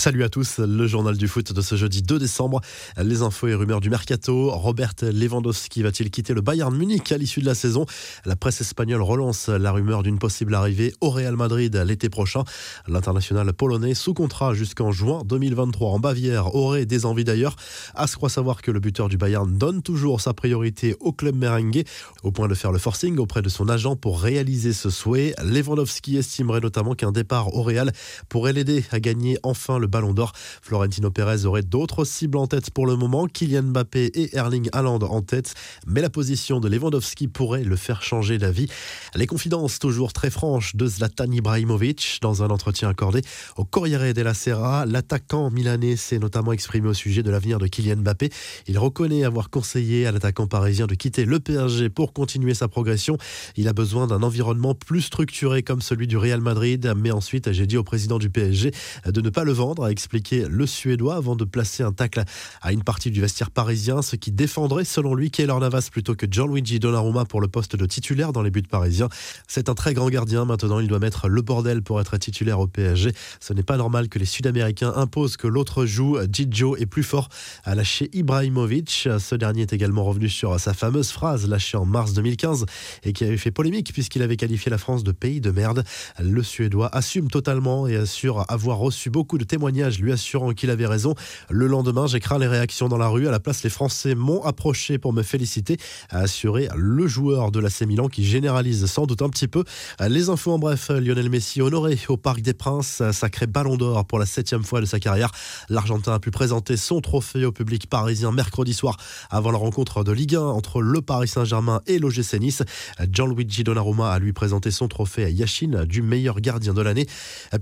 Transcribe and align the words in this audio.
Salut 0.00 0.24
à 0.24 0.30
tous, 0.30 0.60
le 0.60 0.86
journal 0.86 1.14
du 1.14 1.28
foot 1.28 1.52
de 1.52 1.60
ce 1.60 1.74
jeudi 1.74 2.00
2 2.00 2.18
décembre. 2.18 2.62
Les 2.96 3.20
infos 3.20 3.48
et 3.48 3.54
rumeurs 3.54 3.80
du 3.80 3.90
mercato. 3.90 4.50
Robert 4.50 4.94
Lewandowski 5.02 5.82
va-t-il 5.82 6.10
quitter 6.10 6.32
le 6.32 6.40
Bayern 6.40 6.74
Munich 6.74 7.12
à 7.12 7.18
l'issue 7.18 7.40
de 7.40 7.44
la 7.44 7.54
saison? 7.54 7.84
La 8.24 8.34
presse 8.34 8.62
espagnole 8.62 9.02
relance 9.02 9.48
la 9.50 9.72
rumeur 9.72 10.02
d'une 10.02 10.18
possible 10.18 10.54
arrivée 10.54 10.94
au 11.02 11.10
Real 11.10 11.36
Madrid 11.36 11.76
l'été 11.86 12.08
prochain. 12.08 12.44
L'international 12.88 13.52
polonais, 13.52 13.92
sous 13.92 14.14
contrat 14.14 14.54
jusqu'en 14.54 14.90
juin 14.90 15.20
2023 15.26 15.90
en 15.90 15.98
Bavière, 15.98 16.54
aurait 16.54 16.86
des 16.86 17.04
envies 17.04 17.24
d'ailleurs. 17.24 17.56
À 17.94 18.06
se 18.06 18.16
croire 18.16 18.30
savoir 18.30 18.62
que 18.62 18.70
le 18.70 18.80
buteur 18.80 19.10
du 19.10 19.18
Bayern 19.18 19.58
donne 19.58 19.82
toujours 19.82 20.22
sa 20.22 20.32
priorité 20.32 20.96
au 21.00 21.12
club 21.12 21.36
merengue, 21.36 21.84
au 22.22 22.32
point 22.32 22.48
de 22.48 22.54
faire 22.54 22.72
le 22.72 22.78
forcing 22.78 23.18
auprès 23.18 23.42
de 23.42 23.50
son 23.50 23.68
agent 23.68 23.96
pour 23.96 24.22
réaliser 24.22 24.72
ce 24.72 24.88
souhait. 24.88 25.34
Lewandowski 25.44 26.16
estimerait 26.16 26.60
notamment 26.60 26.94
qu'un 26.94 27.12
départ 27.12 27.54
au 27.54 27.62
Real 27.62 27.92
pourrait 28.30 28.54
l'aider 28.54 28.82
à 28.92 28.98
gagner 28.98 29.36
enfin 29.42 29.78
le 29.78 29.89
Ballon 29.90 30.14
d'Or. 30.14 30.32
Florentino 30.62 31.10
Pérez 31.10 31.44
aurait 31.44 31.62
d'autres 31.62 32.04
cibles 32.04 32.38
en 32.38 32.46
tête 32.46 32.70
pour 32.70 32.86
le 32.86 32.96
moment, 32.96 33.26
Kylian 33.26 33.64
Mbappé 33.64 34.10
et 34.14 34.36
Erling 34.36 34.68
Haaland 34.72 35.00
en 35.00 35.22
tête, 35.22 35.54
mais 35.86 36.00
la 36.00 36.10
position 36.10 36.60
de 36.60 36.68
Lewandowski 36.68 37.28
pourrait 37.28 37.64
le 37.64 37.76
faire 37.76 38.02
changer 38.02 38.38
d'avis. 38.38 38.68
Les 39.14 39.26
confidences 39.26 39.78
toujours 39.78 40.12
très 40.12 40.30
franches 40.30 40.76
de 40.76 40.86
Zlatan 40.86 41.30
Ibrahimovic 41.30 42.18
dans 42.22 42.42
un 42.42 42.50
entretien 42.50 42.88
accordé 42.88 43.22
au 43.56 43.64
Corriere 43.64 44.14
della 44.14 44.34
Sera. 44.34 44.86
L'attaquant 44.86 45.50
milanais 45.50 45.96
s'est 45.96 46.18
notamment 46.18 46.52
exprimé 46.52 46.88
au 46.88 46.94
sujet 46.94 47.22
de 47.22 47.30
l'avenir 47.30 47.58
de 47.58 47.66
Kylian 47.66 47.96
Mbappé. 47.96 48.30
Il 48.66 48.78
reconnaît 48.78 49.24
avoir 49.24 49.50
conseillé 49.50 50.06
à 50.06 50.12
l'attaquant 50.12 50.46
parisien 50.46 50.86
de 50.86 50.94
quitter 50.94 51.24
le 51.24 51.40
PSG 51.40 51.88
pour 51.88 52.12
continuer 52.12 52.54
sa 52.54 52.68
progression. 52.68 53.18
Il 53.56 53.68
a 53.68 53.72
besoin 53.72 54.06
d'un 54.06 54.22
environnement 54.22 54.74
plus 54.74 55.02
structuré 55.02 55.62
comme 55.62 55.82
celui 55.82 56.06
du 56.06 56.16
Real 56.16 56.40
Madrid, 56.40 56.92
mais 56.96 57.10
ensuite 57.10 57.52
j'ai 57.52 57.66
dit 57.66 57.76
au 57.76 57.82
président 57.82 58.18
du 58.18 58.30
PSG 58.30 58.72
de 59.06 59.20
ne 59.20 59.30
pas 59.30 59.44
le 59.44 59.52
vendre 59.52 59.79
a 59.84 59.90
expliqué 59.90 60.46
le 60.48 60.66
Suédois 60.66 61.16
avant 61.16 61.36
de 61.36 61.44
placer 61.44 61.82
un 61.82 61.92
tacle 61.92 62.22
à 62.62 62.72
une 62.72 62.82
partie 62.82 63.10
du 63.10 63.20
vestiaire 63.20 63.50
parisien, 63.50 64.02
ce 64.02 64.16
qui 64.16 64.32
défendrait 64.32 64.84
selon 64.84 65.14
lui 65.14 65.30
Keylor 65.30 65.60
Navas 65.60 65.88
plutôt 65.90 66.14
que 66.14 66.26
Gianluigi 66.30 66.78
Donnarumma 66.78 67.24
pour 67.24 67.40
le 67.40 67.48
poste 67.48 67.76
de 67.76 67.86
titulaire 67.86 68.32
dans 68.32 68.42
les 68.42 68.50
buts 68.50 68.62
parisiens. 68.62 69.08
C'est 69.48 69.68
un 69.68 69.74
très 69.74 69.94
grand 69.94 70.08
gardien, 70.10 70.44
maintenant 70.44 70.80
il 70.80 70.88
doit 70.88 70.98
mettre 70.98 71.28
le 71.28 71.42
bordel 71.42 71.82
pour 71.82 72.00
être 72.00 72.16
titulaire 72.18 72.60
au 72.60 72.66
PSG. 72.66 73.12
Ce 73.40 73.52
n'est 73.52 73.62
pas 73.62 73.76
normal 73.76 74.08
que 74.08 74.18
les 74.18 74.24
Sud-Américains 74.24 74.92
imposent 74.96 75.36
que 75.36 75.46
l'autre 75.46 75.86
joue. 75.86 76.18
Gigio 76.30 76.76
est 76.76 76.86
plus 76.86 77.02
fort 77.02 77.28
à 77.64 77.74
lâcher 77.74 78.10
Ibrahimovic. 78.12 79.08
Ce 79.18 79.34
dernier 79.34 79.62
est 79.62 79.72
également 79.72 80.04
revenu 80.04 80.28
sur 80.28 80.58
sa 80.60 80.74
fameuse 80.74 81.10
phrase 81.10 81.48
lâchée 81.48 81.76
en 81.76 81.86
mars 81.86 82.12
2015 82.12 82.66
et 83.04 83.12
qui 83.12 83.24
avait 83.24 83.36
fait 83.36 83.50
polémique 83.50 83.92
puisqu'il 83.92 84.22
avait 84.22 84.36
qualifié 84.36 84.70
la 84.70 84.78
France 84.78 85.04
de 85.04 85.12
pays 85.12 85.40
de 85.40 85.50
merde. 85.50 85.84
Le 86.20 86.42
Suédois 86.42 86.94
assume 86.94 87.30
totalement 87.30 87.86
et 87.86 87.96
assure 87.96 88.44
avoir 88.48 88.78
reçu 88.78 89.10
beaucoup 89.10 89.38
de 89.38 89.44
témoignages 89.44 89.69
lui 89.70 90.12
assurant 90.12 90.52
qu'il 90.52 90.70
avait 90.70 90.86
raison. 90.86 91.14
Le 91.48 91.66
lendemain, 91.66 92.06
j'ai 92.06 92.20
craint 92.20 92.38
les 92.38 92.46
réactions 92.46 92.88
dans 92.88 92.98
la 92.98 93.08
rue. 93.08 93.28
À 93.28 93.30
la 93.30 93.40
place, 93.40 93.62
les 93.62 93.70
Français 93.70 94.14
m'ont 94.14 94.42
approché 94.42 94.98
pour 94.98 95.12
me 95.12 95.22
féliciter, 95.22 95.76
a 96.10 96.20
assuré 96.20 96.68
le 96.76 97.06
joueur 97.06 97.50
de 97.50 97.60
l'AC 97.60 97.82
Milan 97.82 98.08
qui 98.08 98.24
généralise 98.24 98.86
sans 98.86 99.06
doute 99.06 99.22
un 99.22 99.28
petit 99.28 99.48
peu. 99.48 99.64
Les 100.06 100.28
infos 100.28 100.52
en 100.52 100.58
bref, 100.58 100.90
Lionel 100.90 101.30
Messi 101.30 101.62
honoré 101.62 101.98
au 102.08 102.16
Parc 102.16 102.40
des 102.40 102.54
Princes, 102.54 103.02
sacré 103.12 103.46
ballon 103.46 103.76
d'or 103.76 104.04
pour 104.04 104.18
la 104.18 104.26
septième 104.26 104.64
fois 104.64 104.80
de 104.80 104.86
sa 104.86 104.98
carrière. 104.98 105.30
L'Argentin 105.68 106.14
a 106.14 106.18
pu 106.18 106.30
présenter 106.30 106.76
son 106.76 107.00
trophée 107.00 107.44
au 107.44 107.52
public 107.52 107.88
parisien 107.88 108.32
mercredi 108.32 108.74
soir 108.74 108.96
avant 109.30 109.50
la 109.50 109.58
rencontre 109.58 110.04
de 110.04 110.12
Ligue 110.12 110.36
1 110.36 110.40
entre 110.40 110.82
le 110.82 111.00
Paris 111.00 111.28
Saint-Germain 111.28 111.80
et 111.86 111.98
l'OGC 111.98 112.40
Nice. 112.40 112.62
Gianluigi 113.10 113.64
Donnarumma 113.64 114.12
a 114.12 114.18
lui 114.18 114.32
présenté 114.32 114.70
son 114.70 114.88
trophée 114.88 115.24
à 115.24 115.30
Yashin 115.30 115.84
du 115.86 116.02
meilleur 116.02 116.40
gardien 116.40 116.74
de 116.74 116.82
l'année. 116.82 117.06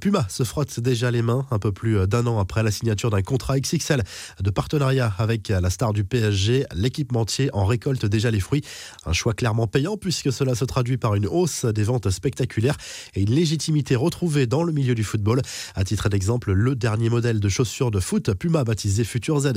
Puma 0.00 0.26
se 0.28 0.44
frotte 0.44 0.80
déjà 0.80 1.10
les 1.10 1.22
mains 1.22 1.46
un 1.50 1.58
peu 1.58 1.72
plus 1.72 1.97
d'un 2.06 2.27
an 2.27 2.38
après 2.38 2.62
la 2.62 2.70
signature 2.70 3.10
d'un 3.10 3.22
contrat 3.22 3.58
XXL 3.58 4.02
de 4.41 4.50
partenariat 4.50 5.12
avec 5.18 5.48
la 5.48 5.70
star 5.70 5.92
du 5.92 6.04
PSG, 6.04 6.66
l'équipementier 6.74 7.50
en 7.52 7.64
récolte 7.64 8.06
déjà 8.06 8.30
les 8.30 8.41
fruits. 8.41 8.62
Un 9.06 9.12
choix 9.12 9.34
clairement 9.34 9.66
payant 9.66 9.96
puisque 9.96 10.32
cela 10.32 10.54
se 10.54 10.64
traduit 10.64 10.97
par 10.97 11.14
une 11.14 11.26
hausse 11.26 11.64
des 11.64 11.82
ventes 11.82 12.10
spectaculaires 12.10 12.76
et 13.14 13.22
une 13.22 13.31
légitimité 13.31 13.97
retrouvée 13.97 14.47
dans 14.47 14.62
le 14.62 14.72
milieu 14.72 14.94
du 14.94 15.04
football. 15.04 15.42
À 15.75 15.84
titre 15.84 16.09
d'exemple, 16.09 16.53
le 16.53 16.75
dernier 16.75 17.10
modèle 17.10 17.41
de 17.41 17.48
chaussures 17.48 17.91
de 17.91 18.00
foot, 18.00 18.32
Puma 18.34 18.65
baptisé 18.65 19.04
Future 19.04 19.41
Z, 19.41 19.53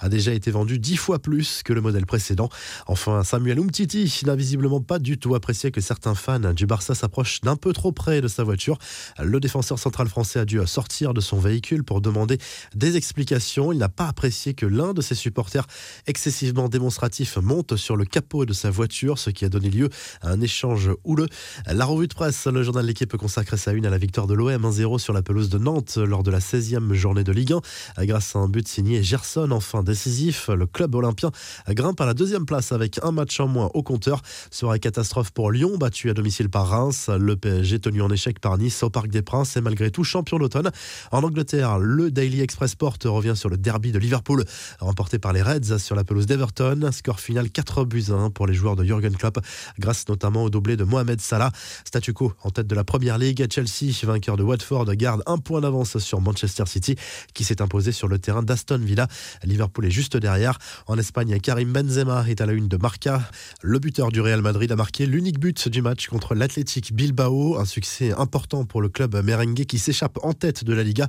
a 0.00 0.08
déjà 0.08 0.32
été 0.32 0.50
vendu 0.50 0.78
dix 0.78 0.96
fois 0.96 1.18
plus 1.18 1.62
que 1.62 1.72
le 1.72 1.80
modèle 1.80 2.06
précédent. 2.06 2.48
Enfin, 2.86 3.22
Samuel 3.24 3.58
Umtiti 3.58 4.20
n'a 4.24 4.36
visiblement 4.36 4.80
pas 4.80 4.98
du 4.98 5.18
tout 5.18 5.34
apprécié 5.34 5.70
que 5.70 5.80
certains 5.80 6.14
fans 6.14 6.52
du 6.52 6.66
Barça 6.66 6.94
s'approchent 6.94 7.40
d'un 7.40 7.56
peu 7.56 7.72
trop 7.72 7.92
près 7.92 8.20
de 8.20 8.28
sa 8.28 8.44
voiture. 8.44 8.78
Le 9.22 9.40
défenseur 9.40 9.78
central 9.78 10.08
français 10.08 10.40
a 10.40 10.44
dû 10.44 10.58
sortir 10.66 11.14
de 11.14 11.20
son 11.20 11.38
véhicule 11.38 11.83
pour 11.84 12.00
demander 12.00 12.38
des 12.74 12.96
explications. 12.96 13.72
Il 13.72 13.78
n'a 13.78 13.88
pas 13.88 14.08
apprécié 14.08 14.54
que 14.54 14.66
l'un 14.66 14.92
de 14.92 15.02
ses 15.02 15.14
supporters 15.14 15.66
excessivement 16.06 16.68
démonstratif 16.68 17.36
monte 17.36 17.76
sur 17.76 17.96
le 17.96 18.04
capot 18.04 18.44
de 18.44 18.52
sa 18.52 18.70
voiture, 18.70 19.18
ce 19.18 19.30
qui 19.30 19.44
a 19.44 19.48
donné 19.48 19.70
lieu 19.70 19.88
à 20.22 20.30
un 20.30 20.40
échange 20.40 20.90
houleux. 21.04 21.28
La 21.66 21.84
revue 21.84 22.08
de 22.08 22.14
presse, 22.14 22.46
le 22.46 22.62
journal 22.62 22.82
de 22.82 22.88
l'équipe 22.88 23.16
consacre 23.16 23.56
sa 23.56 23.72
une 23.72 23.86
à 23.86 23.90
la 23.90 23.98
victoire 23.98 24.26
de 24.26 24.34
l'OM 24.34 24.70
1-0 24.70 24.98
sur 24.98 25.12
la 25.12 25.22
pelouse 25.22 25.48
de 25.48 25.58
Nantes 25.58 25.96
lors 25.96 26.22
de 26.22 26.30
la 26.30 26.40
16e 26.40 26.92
journée 26.94 27.24
de 27.24 27.32
Ligue 27.32 27.54
1. 27.96 28.04
Grâce 28.04 28.36
à 28.36 28.38
un 28.38 28.48
but 28.48 28.66
signé 28.66 29.02
Gerson, 29.02 29.50
enfin 29.50 29.82
décisif, 29.82 30.48
le 30.48 30.66
club 30.66 30.94
olympien 30.94 31.30
grimpe 31.68 32.00
à 32.00 32.06
la 32.06 32.14
deuxième 32.14 32.46
place 32.46 32.72
avec 32.72 32.98
un 33.02 33.12
match 33.12 33.38
en 33.40 33.48
moins 33.48 33.70
au 33.74 33.82
compteur. 33.82 34.22
Sera 34.50 34.78
catastrophe 34.78 35.30
pour 35.30 35.50
Lyon, 35.50 35.76
battu 35.78 36.10
à 36.10 36.14
domicile 36.14 36.48
par 36.48 36.68
Reims. 36.68 37.10
Le 37.10 37.36
PSG 37.36 37.78
tenu 37.78 38.02
en 38.02 38.10
échec 38.10 38.40
par 38.40 38.58
Nice 38.58 38.82
au 38.82 38.90
Parc 38.90 39.08
des 39.08 39.22
Princes 39.22 39.56
et 39.56 39.60
malgré 39.60 39.90
tout 39.90 40.04
champion 40.04 40.38
d'automne. 40.38 40.70
En 41.12 41.22
Angleterre, 41.22 41.73
le 41.78 42.10
Daily 42.10 42.40
Express 42.40 42.72
Sport 42.72 42.96
revient 43.04 43.34
sur 43.36 43.48
le 43.48 43.56
derby 43.56 43.92
de 43.92 43.98
Liverpool, 43.98 44.44
remporté 44.80 45.18
par 45.18 45.32
les 45.32 45.42
Reds 45.42 45.78
sur 45.78 45.94
la 45.94 46.04
pelouse 46.04 46.26
d'Everton. 46.26 46.90
Score 46.92 47.20
final 47.20 47.50
4 47.50 47.84
buts 47.84 48.04
à 48.08 48.14
1 48.14 48.30
pour 48.30 48.46
les 48.46 48.54
joueurs 48.54 48.76
de 48.76 48.84
Jurgen 48.84 49.16
Klopp, 49.16 49.38
grâce 49.78 50.08
notamment 50.08 50.44
au 50.44 50.50
doublé 50.50 50.76
de 50.76 50.84
Mohamed 50.84 51.20
Salah. 51.20 51.50
Statu 51.84 52.12
quo 52.12 52.32
en 52.42 52.50
tête 52.50 52.66
de 52.66 52.74
la 52.74 52.84
première 52.84 53.18
ligue. 53.18 53.46
Chelsea, 53.50 53.92
vainqueur 54.04 54.36
de 54.36 54.42
Watford, 54.42 54.86
garde 54.96 55.22
un 55.26 55.38
point 55.38 55.60
d'avance 55.60 55.98
sur 55.98 56.20
Manchester 56.20 56.64
City, 56.66 56.96
qui 57.32 57.44
s'est 57.44 57.62
imposé 57.62 57.92
sur 57.92 58.08
le 58.08 58.18
terrain 58.18 58.42
d'Aston 58.42 58.80
Villa. 58.82 59.08
Liverpool 59.44 59.86
est 59.86 59.90
juste 59.90 60.16
derrière. 60.16 60.58
En 60.86 60.98
Espagne, 60.98 61.38
Karim 61.40 61.72
Benzema 61.72 62.24
est 62.28 62.40
à 62.40 62.46
la 62.46 62.52
une 62.52 62.68
de 62.68 62.76
Marca. 62.76 63.22
Le 63.62 63.78
buteur 63.78 64.10
du 64.10 64.20
Real 64.20 64.42
Madrid 64.42 64.70
a 64.72 64.76
marqué 64.76 65.06
l'unique 65.06 65.38
but 65.38 65.68
du 65.68 65.82
match 65.82 66.08
contre 66.08 66.34
l'Athletic 66.34 66.94
Bilbao. 66.94 67.58
Un 67.58 67.64
succès 67.64 68.12
important 68.12 68.64
pour 68.64 68.82
le 68.82 68.88
club 68.88 69.14
merengue 69.24 69.64
qui 69.64 69.78
s'échappe 69.78 70.18
en 70.22 70.32
tête 70.32 70.64
de 70.64 70.72
la 70.72 70.82
Liga 70.82 71.08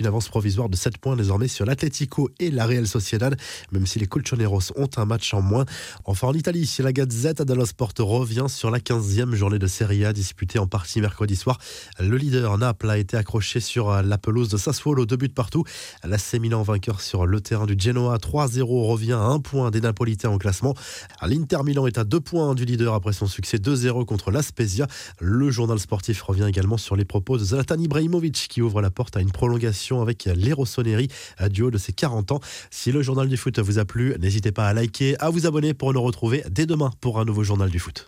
une 0.00 0.06
avance 0.06 0.28
provisoire 0.28 0.68
de 0.68 0.76
7 0.76 0.98
points 0.98 1.16
désormais 1.16 1.48
sur 1.48 1.64
l'Atlético 1.64 2.30
et 2.40 2.50
la 2.50 2.66
Real 2.66 2.86
Sociedad, 2.86 3.36
même 3.72 3.86
si 3.86 3.98
les 3.98 4.06
Colchoneros 4.06 4.72
ont 4.76 4.90
un 4.96 5.04
match 5.04 5.32
en 5.34 5.42
moins. 5.42 5.64
Enfin 6.04 6.28
en 6.28 6.34
Italie, 6.34 6.70
la 6.80 6.92
Gazette 6.92 7.42
dello 7.42 7.64
Sport 7.64 7.92
revient 8.00 8.46
sur 8.48 8.70
la 8.70 8.78
15e 8.78 9.34
journée 9.34 9.58
de 9.58 9.66
Serie 9.66 10.04
A 10.04 10.12
disputée 10.12 10.58
en 10.58 10.66
partie 10.66 11.00
mercredi 11.00 11.36
soir. 11.36 11.58
Le 12.00 12.16
leader 12.16 12.58
Naples 12.58 12.90
a 12.90 12.98
été 12.98 13.16
accroché 13.16 13.60
sur 13.60 14.02
la 14.02 14.18
pelouse 14.18 14.48
de 14.48 14.56
Sassuolo, 14.56 15.06
deux 15.06 15.16
buts 15.16 15.28
partout. 15.28 15.64
La 16.02 16.16
Milan 16.38 16.62
vainqueur 16.62 17.00
sur 17.00 17.26
le 17.26 17.40
terrain 17.40 17.66
du 17.66 17.76
Genoa 17.78 18.16
3-0 18.16 18.62
revient 18.86 19.12
à 19.12 19.20
un 19.22 19.38
point 19.38 19.70
des 19.70 19.80
Napolitains 19.80 20.30
au 20.30 20.38
classement. 20.38 20.74
L'Inter 21.22 21.58
Milan 21.64 21.86
est 21.86 21.98
à 21.98 22.04
deux 22.04 22.20
points 22.20 22.54
du 22.54 22.64
leader 22.64 22.94
après 22.94 23.12
son 23.12 23.26
succès 23.26 23.58
2-0 23.58 24.04
contre 24.04 24.30
l'Aspezia. 24.30 24.86
Le 25.20 25.50
journal 25.50 25.78
sportif 25.78 26.22
revient 26.22 26.46
également 26.48 26.76
sur 26.76 26.96
les 26.96 27.04
propos 27.04 27.38
de 27.38 27.44
Zlatan 27.44 27.78
Ibrahimovic 27.78 28.46
qui 28.48 28.62
ouvre 28.62 28.82
la 28.82 28.90
porte 28.90 29.16
à 29.16 29.20
une 29.20 29.30
prolongation 29.30 29.73
avec 30.00 30.24
les 30.24 30.52
Rossoneri 30.52 31.08
du 31.50 31.62
haut 31.62 31.70
de 31.70 31.78
ses 31.78 31.92
40 31.92 32.32
ans. 32.32 32.40
Si 32.70 32.92
le 32.92 33.02
journal 33.02 33.28
du 33.28 33.36
foot 33.36 33.58
vous 33.58 33.78
a 33.78 33.84
plu, 33.84 34.14
n'hésitez 34.20 34.52
pas 34.52 34.68
à 34.68 34.72
liker, 34.72 35.16
à 35.20 35.30
vous 35.30 35.46
abonner 35.46 35.74
pour 35.74 35.92
nous 35.92 36.02
retrouver 36.02 36.42
dès 36.50 36.66
demain 36.66 36.90
pour 37.00 37.20
un 37.20 37.24
nouveau 37.24 37.44
journal 37.44 37.70
du 37.70 37.78
foot. 37.78 38.02